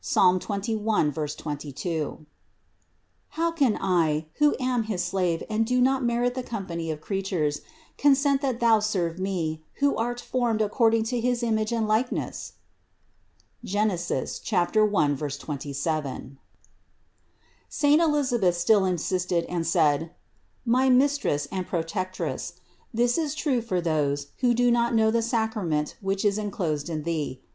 21, 0.03 1.11
22), 1.11 2.25
how 3.37 3.51
can 3.51 3.77
I, 3.79 4.25
who 4.39 4.55
am 4.59 4.85
his 4.85 5.03
slave 5.03 5.43
and 5.47 5.63
do 5.63 5.79
not 5.79 6.03
merit 6.03 6.33
the 6.33 6.41
company 6.41 6.89
of 6.89 6.99
creatures, 7.01 7.61
consent 7.99 8.41
that 8.41 8.59
thou 8.59 8.79
serve 8.79 9.19
me, 9.19 9.61
who 9.75 9.95
art 9.95 10.19
formed 10.19 10.59
according 10.59 11.03
to 11.03 11.21
his 11.21 11.43
image 11.43 11.71
and 11.71 11.87
likeness?" 11.87 12.53
(Gen. 13.63 13.89
1, 13.91 13.97
27). 13.99 14.37
235. 14.43 16.37
Saint 17.69 18.01
Elisabeth 18.01 18.57
still 18.57 18.85
insisted 18.85 19.45
and 19.45 19.67
said: 19.67 20.09
"My 20.65 20.89
Mis 20.89 21.19
tress 21.19 21.45
and 21.51 21.67
Protectress, 21.67 22.53
this 22.91 23.19
is 23.19 23.35
true 23.35 23.61
for 23.61 23.79
those, 23.79 24.29
who 24.39 24.55
do 24.55 24.71
not 24.71 24.95
know 24.95 25.11
the 25.11 25.21
sacrament 25.21 25.95
which 26.01 26.25
is 26.25 26.39
enclosed 26.39 26.89
in 26.89 27.03
Thee. 27.03 27.39